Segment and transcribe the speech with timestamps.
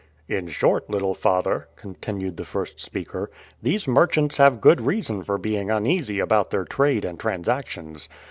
[0.27, 3.29] "In short, little father," continued the first speaker,
[3.61, 8.09] "these merchants have good reason for being uneasy about their trade and transactions.